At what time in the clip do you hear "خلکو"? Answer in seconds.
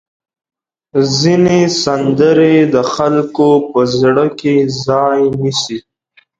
2.93-3.49